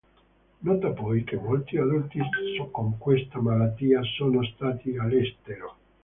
[0.63, 2.19] Nota poi che molti adulti
[2.71, 5.75] con questa malattia sono stati all'estero.